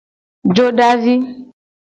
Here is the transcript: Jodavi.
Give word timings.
Jodavi. 0.55 1.15